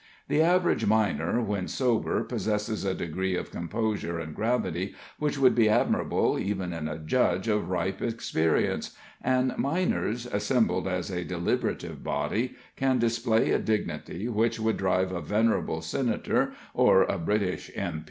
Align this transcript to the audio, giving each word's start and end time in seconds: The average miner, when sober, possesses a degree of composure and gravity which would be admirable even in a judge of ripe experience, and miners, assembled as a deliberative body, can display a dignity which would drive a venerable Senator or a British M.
The 0.29 0.41
average 0.41 0.87
miner, 0.87 1.43
when 1.43 1.67
sober, 1.67 2.23
possesses 2.23 2.83
a 2.83 2.95
degree 2.95 3.35
of 3.35 3.51
composure 3.51 4.17
and 4.17 4.33
gravity 4.33 4.95
which 5.19 5.37
would 5.37 5.53
be 5.53 5.69
admirable 5.69 6.39
even 6.39 6.73
in 6.73 6.87
a 6.87 6.97
judge 6.97 7.47
of 7.47 7.69
ripe 7.69 8.01
experience, 8.01 8.95
and 9.21 9.55
miners, 9.59 10.25
assembled 10.25 10.87
as 10.87 11.11
a 11.11 11.23
deliberative 11.23 12.03
body, 12.03 12.55
can 12.75 12.97
display 12.97 13.51
a 13.51 13.59
dignity 13.59 14.27
which 14.27 14.59
would 14.59 14.77
drive 14.77 15.11
a 15.11 15.21
venerable 15.21 15.81
Senator 15.81 16.53
or 16.73 17.03
a 17.03 17.19
British 17.19 17.69
M. 17.75 17.99